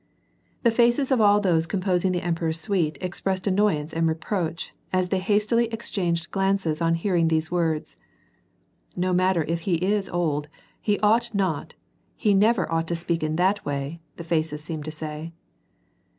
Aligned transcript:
The 0.63 0.71
faces 0.71 1.11
of 1.11 1.21
all 1.21 1.39
those 1.39 1.67
composing 1.67 2.11
the 2.11 2.23
emperor's 2.25 2.59
suite 2.59 2.97
ex 3.01 3.21
pressed 3.21 3.45
annoyance 3.45 3.93
and 3.93 4.09
reproach^ 4.09 4.71
as 4.91 5.09
they 5.09 5.19
hastily 5.19 5.67
exchanged 5.67 6.31
glances 6.31 6.81
on 6.81 6.95
hearing 6.95 7.27
these 7.27 7.51
words. 7.51 7.95
'* 8.47 8.65
No 8.95 9.13
matter 9.13 9.43
if 9.43 9.59
he 9.59 9.75
is 9.75 10.09
old, 10.09 10.47
he 10.81 10.99
ought 11.01 11.35
not, 11.35 11.75
he 12.15 12.33
never 12.33 12.65
ought 12.71 12.87
to 12.87 12.95
speak 12.95 13.21
in 13.21 13.35
that 13.35 13.63
way," 13.63 14.01
the 14.15 14.23
faces 14.23 14.63
seemed 14.63 14.85
to 14.85 14.91
say. 14.91 15.33